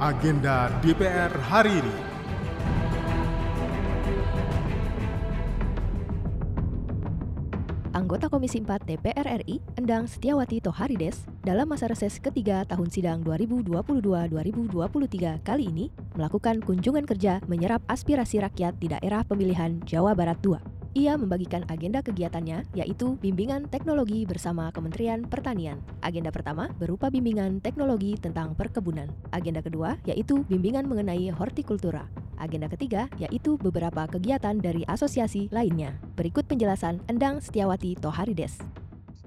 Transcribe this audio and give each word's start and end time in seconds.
Agenda 0.00 0.72
DPR 0.80 1.28
hari 1.44 1.76
ini. 1.76 1.96
Anggota 7.92 8.32
Komisi 8.32 8.64
4 8.64 8.88
DPR 8.88 9.44
RI, 9.44 9.60
Endang 9.76 10.08
Setiawati 10.08 10.64
Toharides, 10.64 11.28
dalam 11.44 11.68
masa 11.68 11.84
reses 11.84 12.16
ketiga 12.16 12.64
tahun 12.64 12.88
sidang 12.88 13.20
2022-2023 13.28 15.44
kali 15.44 15.68
ini, 15.68 15.92
melakukan 16.16 16.64
kunjungan 16.64 17.04
kerja 17.04 17.44
menyerap 17.44 17.84
aspirasi 17.84 18.40
rakyat 18.40 18.80
di 18.80 18.88
daerah 18.88 19.20
pemilihan 19.20 19.84
Jawa 19.84 20.16
Barat 20.16 20.40
II. 20.40 20.69
Ia 20.90 21.14
membagikan 21.14 21.62
agenda 21.70 22.02
kegiatannya, 22.02 22.66
yaitu 22.74 23.14
bimbingan 23.22 23.70
teknologi 23.70 24.26
bersama 24.26 24.74
Kementerian 24.74 25.22
Pertanian. 25.22 25.78
Agenda 26.02 26.34
pertama 26.34 26.66
berupa 26.82 27.14
bimbingan 27.14 27.62
teknologi 27.62 28.18
tentang 28.18 28.58
perkebunan. 28.58 29.06
Agenda 29.30 29.62
kedua 29.62 29.94
yaitu 30.02 30.42
bimbingan 30.50 30.90
mengenai 30.90 31.30
hortikultura. 31.30 32.10
Agenda 32.42 32.66
ketiga 32.66 33.06
yaitu 33.22 33.54
beberapa 33.54 34.10
kegiatan 34.10 34.58
dari 34.58 34.82
asosiasi 34.90 35.46
lainnya. 35.54 35.94
Berikut 36.18 36.50
penjelasan 36.50 36.98
Endang 37.06 37.38
Setiawati 37.38 37.94
Toharides. 37.94 38.58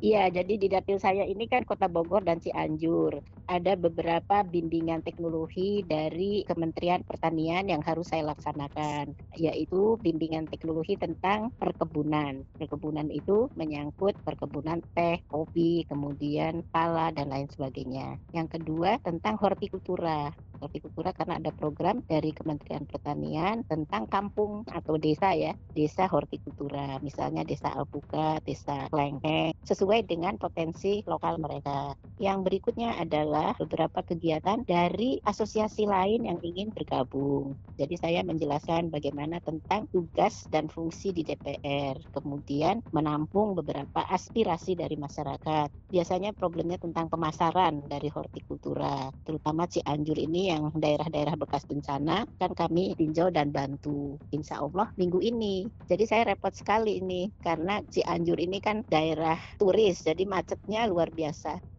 Iya, 0.03 0.27
jadi 0.27 0.53
di 0.59 0.67
dapil 0.67 0.99
saya 0.99 1.23
ini 1.23 1.47
kan 1.47 1.63
Kota 1.63 1.87
Bogor 1.87 2.27
dan 2.27 2.35
Cianjur. 2.43 3.23
Ada 3.47 3.79
beberapa 3.79 4.43
bimbingan 4.43 4.99
teknologi 5.03 5.79
dari 5.87 6.43
Kementerian 6.43 7.03
Pertanian 7.07 7.63
yang 7.71 7.79
harus 7.87 8.11
saya 8.11 8.23
laksanakan, 8.27 9.15
yaitu 9.39 9.95
bimbingan 10.03 10.51
teknologi 10.51 10.99
tentang 10.99 11.55
perkebunan. 11.55 12.43
Perkebunan 12.59 13.07
itu 13.15 13.47
menyangkut 13.55 14.19
perkebunan 14.27 14.83
teh, 14.91 15.23
kopi, 15.31 15.87
kemudian 15.87 16.67
pala, 16.67 17.07
dan 17.15 17.31
lain 17.31 17.47
sebagainya. 17.47 18.19
Yang 18.35 18.59
kedua 18.59 18.99
tentang 18.99 19.39
hortikultura 19.39 20.35
hortikultura 20.63 21.11
karena 21.11 21.43
ada 21.43 21.51
program 21.51 21.99
dari 22.07 22.31
Kementerian 22.31 22.87
Pertanian 22.87 23.67
tentang 23.67 24.07
kampung 24.07 24.63
atau 24.71 24.95
desa 24.95 25.35
ya, 25.35 25.51
desa 25.75 26.07
hortikultura, 26.07 27.03
misalnya 27.03 27.43
desa 27.43 27.75
Alpukat, 27.75 28.47
desa 28.47 28.87
Klengkeng, 28.87 29.51
sesuai 29.67 30.07
dengan 30.07 30.39
potensi 30.39 31.03
lokal 31.03 31.35
mereka. 31.43 31.99
Yang 32.21 32.39
berikutnya 32.47 32.95
adalah 32.95 33.57
beberapa 33.59 33.99
kegiatan 34.05 34.63
dari 34.63 35.19
asosiasi 35.27 35.83
lain 35.83 36.23
yang 36.23 36.39
ingin 36.39 36.71
bergabung. 36.71 37.59
Jadi 37.75 37.99
saya 37.99 38.21
menjelaskan 38.23 38.93
bagaimana 38.93 39.41
tentang 39.41 39.89
tugas 39.89 40.45
dan 40.53 40.69
fungsi 40.69 41.09
di 41.11 41.25
DPR, 41.25 41.97
kemudian 42.13 42.85
menampung 42.93 43.57
beberapa 43.57 44.05
aspirasi 44.07 44.77
dari 44.77 44.95
masyarakat. 44.95 45.73
Biasanya 45.89 46.37
problemnya 46.37 46.77
tentang 46.77 47.09
pemasaran 47.09 47.81
dari 47.89 48.13
hortikultura, 48.13 49.09
terutama 49.25 49.65
Cianjur 49.65 50.21
ini 50.21 50.52
yang 50.53 50.69
daerah-daerah 50.77 51.33
bekas 51.33 51.65
bencana 51.65 52.29
kan 52.37 52.51
kami 52.53 52.93
tinjau 52.93 53.33
dan 53.33 53.49
bantu. 53.49 54.21
Insya 54.29 54.61
Allah 54.61 54.93
minggu 54.95 55.17
ini. 55.19 55.65
Jadi 55.89 56.05
saya 56.05 56.29
repot 56.29 56.53
sekali 56.53 57.01
ini 57.01 57.33
karena 57.41 57.81
Cianjur 57.89 58.37
ini 58.37 58.61
kan 58.61 58.85
daerah 58.85 59.37
turis, 59.57 60.05
jadi 60.05 60.23
macetnya 60.29 60.85
luar 60.85 61.09
biasa. 61.09 61.73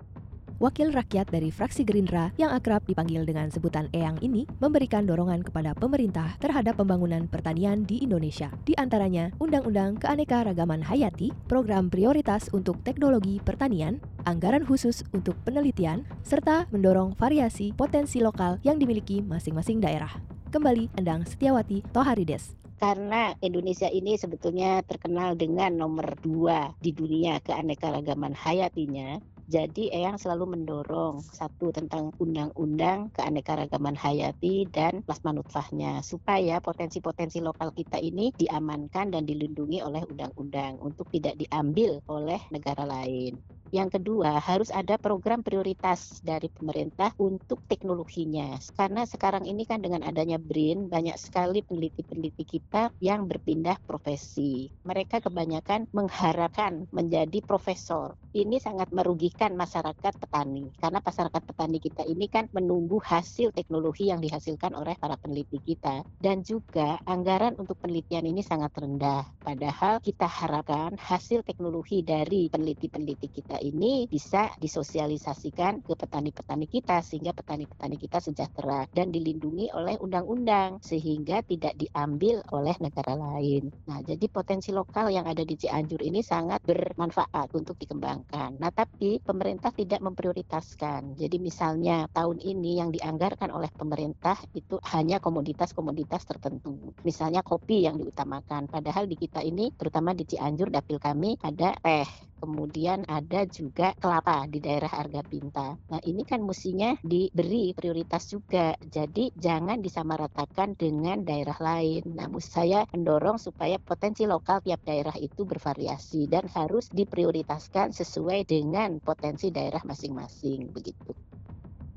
Wakil 0.62 0.94
rakyat 0.94 1.34
dari 1.34 1.50
fraksi 1.50 1.82
Gerindra 1.82 2.30
yang 2.38 2.54
akrab 2.54 2.86
dipanggil 2.86 3.26
dengan 3.26 3.50
sebutan 3.50 3.90
Eyang 3.90 4.22
ini 4.22 4.46
memberikan 4.62 5.02
dorongan 5.02 5.42
kepada 5.42 5.74
pemerintah 5.74 6.38
terhadap 6.38 6.78
pembangunan 6.78 7.26
pertanian 7.26 7.82
di 7.82 8.06
Indonesia. 8.06 8.54
Di 8.62 8.78
antaranya 8.78 9.34
Undang-Undang 9.42 9.98
Keanekaragaman 10.06 10.78
Hayati, 10.86 11.34
Program 11.50 11.90
Prioritas 11.90 12.46
untuk 12.54 12.78
Teknologi 12.86 13.42
Pertanian, 13.42 13.98
anggaran 14.24 14.64
khusus 14.64 15.04
untuk 15.12 15.36
penelitian, 15.44 16.04
serta 16.24 16.66
mendorong 16.72 17.16
variasi 17.16 17.70
potensi 17.72 18.20
lokal 18.20 18.60
yang 18.64 18.76
dimiliki 18.76 19.20
masing-masing 19.24 19.80
daerah. 19.80 20.10
Kembali 20.52 20.90
Endang 21.00 21.24
Setiawati 21.24 21.84
Toharides 21.92 22.58
karena 22.74 23.32
Indonesia 23.40 23.86
ini 23.88 24.18
sebetulnya 24.18 24.82
terkenal 24.84 25.38
dengan 25.38 25.72
nomor 25.72 26.18
dua 26.20 26.74
di 26.82 26.92
dunia 26.92 27.40
keanekaragaman 27.40 28.34
hayatinya 28.36 29.22
jadi 29.44 29.92
Eyang 29.92 30.16
selalu 30.16 30.56
mendorong 30.56 31.20
satu 31.20 31.68
tentang 31.68 32.16
undang-undang 32.16 33.12
keanekaragaman 33.12 33.92
hayati 33.92 34.64
dan 34.72 35.04
plasma 35.04 35.36
nutfahnya 35.36 36.00
supaya 36.00 36.64
potensi-potensi 36.64 37.44
lokal 37.44 37.68
kita 37.76 38.00
ini 38.00 38.32
diamankan 38.32 39.12
dan 39.12 39.28
dilindungi 39.28 39.84
oleh 39.84 40.00
undang-undang 40.08 40.80
untuk 40.80 41.12
tidak 41.12 41.36
diambil 41.36 42.00
oleh 42.08 42.40
negara 42.48 42.88
lain. 42.88 43.36
Yang 43.74 43.98
kedua, 43.98 44.38
harus 44.38 44.70
ada 44.70 44.94
program 45.02 45.42
prioritas 45.42 46.22
dari 46.22 46.46
pemerintah 46.46 47.10
untuk 47.18 47.66
teknologinya. 47.66 48.54
Karena 48.70 49.02
sekarang 49.02 49.50
ini 49.50 49.66
kan 49.66 49.82
dengan 49.82 50.06
adanya 50.06 50.38
BRIN, 50.38 50.86
banyak 50.86 51.18
sekali 51.18 51.58
peneliti-peneliti 51.66 52.46
kita 52.46 52.94
yang 53.02 53.26
berpindah 53.26 53.74
profesi. 53.82 54.70
Mereka 54.86 55.26
kebanyakan 55.26 55.90
mengharapkan 55.90 56.86
menjadi 56.94 57.42
profesor. 57.42 58.14
Ini 58.30 58.62
sangat 58.62 58.94
merugikan 58.94 59.58
masyarakat 59.58 60.22
petani. 60.22 60.70
Karena 60.78 61.02
masyarakat 61.02 61.42
petani 61.42 61.78
kita 61.82 62.06
ini 62.06 62.30
kan 62.30 62.46
menunggu 62.54 63.02
hasil 63.02 63.50
teknologi 63.50 64.06
yang 64.14 64.22
dihasilkan 64.22 64.70
oleh 64.78 64.94
para 65.02 65.18
peneliti 65.18 65.58
kita. 65.58 66.06
Dan 66.14 66.46
juga 66.46 67.02
anggaran 67.10 67.58
untuk 67.58 67.82
penelitian 67.82 68.22
ini 68.22 68.46
sangat 68.46 68.70
rendah. 68.78 69.26
Padahal 69.42 69.98
kita 69.98 70.30
harapkan 70.30 70.94
hasil 70.94 71.42
teknologi 71.42 72.06
dari 72.06 72.46
peneliti-peneliti 72.46 73.34
kita 73.34 73.63
ini 73.64 74.04
bisa 74.04 74.52
disosialisasikan 74.60 75.80
ke 75.80 75.96
petani-petani 75.96 76.68
kita 76.68 77.00
sehingga 77.00 77.32
petani-petani 77.32 77.96
kita 77.96 78.20
sejahtera 78.20 78.84
dan 78.92 79.08
dilindungi 79.08 79.72
oleh 79.72 79.96
undang-undang 79.96 80.84
sehingga 80.84 81.40
tidak 81.40 81.72
diambil 81.80 82.44
oleh 82.52 82.76
negara 82.76 83.16
lain. 83.16 83.72
Nah, 83.88 84.04
jadi 84.04 84.28
potensi 84.28 84.68
lokal 84.68 85.08
yang 85.08 85.24
ada 85.24 85.40
di 85.40 85.56
Cianjur 85.56 86.04
ini 86.04 86.20
sangat 86.20 86.60
bermanfaat 86.68 87.56
untuk 87.56 87.80
dikembangkan. 87.80 88.60
Nah, 88.60 88.70
tapi 88.70 89.24
pemerintah 89.24 89.72
tidak 89.72 90.04
memprioritaskan. 90.04 91.16
Jadi 91.16 91.36
misalnya 91.40 92.04
tahun 92.12 92.44
ini 92.44 92.84
yang 92.84 92.92
dianggarkan 92.92 93.48
oleh 93.48 93.72
pemerintah 93.72 94.36
itu 94.52 94.76
hanya 94.92 95.16
komoditas-komoditas 95.24 96.28
tertentu. 96.28 96.92
Misalnya 97.00 97.40
kopi 97.40 97.88
yang 97.88 97.96
diutamakan. 97.96 98.68
Padahal 98.68 99.08
di 99.08 99.16
kita 99.16 99.40
ini 99.40 99.72
terutama 99.72 100.12
di 100.12 100.28
Cianjur 100.28 100.68
dapil 100.68 101.00
kami 101.00 101.38
ada 101.40 101.72
teh 101.80 102.33
kemudian 102.44 103.08
ada 103.08 103.48
juga 103.48 103.96
kelapa 103.96 104.44
di 104.44 104.60
daerah 104.60 104.92
Arga 104.92 105.24
Pinta. 105.24 105.72
Nah 105.88 106.00
ini 106.04 106.28
kan 106.28 106.44
mestinya 106.44 106.92
diberi 107.00 107.72
prioritas 107.72 108.28
juga, 108.28 108.76
jadi 108.84 109.32
jangan 109.32 109.80
disamaratakan 109.80 110.76
dengan 110.76 111.24
daerah 111.24 111.56
lain. 111.56 112.12
Nah 112.12 112.28
saya 112.44 112.84
mendorong 112.92 113.40
supaya 113.40 113.80
potensi 113.80 114.28
lokal 114.28 114.60
tiap 114.60 114.84
daerah 114.84 115.16
itu 115.16 115.48
bervariasi 115.48 116.28
dan 116.28 116.44
harus 116.52 116.92
diprioritaskan 116.92 117.96
sesuai 117.96 118.44
dengan 118.44 119.00
potensi 119.00 119.48
daerah 119.48 119.80
masing-masing 119.88 120.68
begitu. 120.68 121.16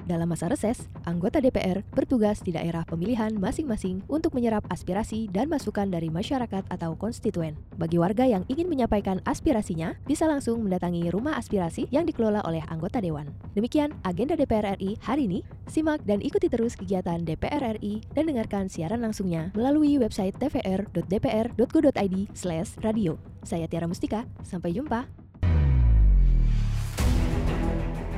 Dalam 0.08 0.32
masa 0.32 0.48
reses, 0.48 0.88
anggota 1.04 1.44
DPR 1.44 1.84
bertugas 1.92 2.40
di 2.40 2.56
daerah 2.56 2.88
pemilihan 2.88 3.36
masing-masing 3.36 4.08
untuk 4.08 4.40
menyerap 4.40 4.64
aspirasi 4.72 5.28
dan 5.28 5.52
masukan 5.52 5.92
dari 5.92 6.08
masyarakat 6.08 6.64
atau 6.72 6.96
konstituen. 6.96 7.60
Bagi 7.76 8.00
warga 8.00 8.24
yang 8.24 8.48
ingin 8.48 8.72
menyampaikan 8.72 9.20
aspirasinya, 9.28 10.00
bisa 10.08 10.24
langsung 10.24 10.64
mendatangi 10.64 11.12
rumah 11.12 11.36
aspirasi 11.36 11.92
yang 11.92 12.08
dikelola 12.08 12.40
oleh 12.48 12.64
anggota 12.72 13.04
dewan. 13.04 13.28
Demikian 13.52 13.92
agenda 14.08 14.40
DPR 14.40 14.80
RI 14.80 14.96
hari 15.04 15.28
ini. 15.28 15.44
Simak 15.68 16.08
dan 16.08 16.24
ikuti 16.24 16.48
terus 16.48 16.80
kegiatan 16.80 17.28
DPR 17.28 17.76
RI 17.76 18.00
dan 18.16 18.32
dengarkan 18.32 18.72
siaran 18.72 19.04
langsungnya 19.04 19.52
melalui 19.60 20.00
website 20.00 20.40
tvr.dpr.go.id/radio. 20.40 23.12
Saya 23.44 23.68
Tiara 23.68 23.92
Mustika, 23.92 24.24
sampai 24.48 24.72
jumpa. 24.72 25.27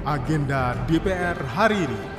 Agenda 0.06 0.76
DPR 0.88 1.36
hari 1.44 1.84
ini. 1.84 2.19